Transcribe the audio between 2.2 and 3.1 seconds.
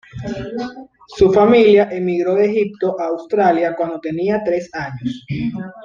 de Egipto a